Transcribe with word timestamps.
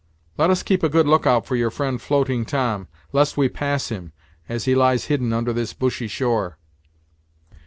Let 0.35 0.49
us 0.49 0.63
keep 0.63 0.81
a 0.81 0.89
good 0.89 1.05
lookout 1.05 1.45
for 1.45 1.55
your 1.55 1.69
friend 1.69 2.01
Floating 2.01 2.43
Tom, 2.43 2.87
lest 3.13 3.37
we 3.37 3.49
pass 3.49 3.89
him, 3.89 4.13
as 4.49 4.65
he 4.65 4.73
lies 4.73 5.05
hidden 5.13 5.31
under 5.31 5.53
this 5.53 5.75
bushy 5.75 6.07
shore." 6.07 6.57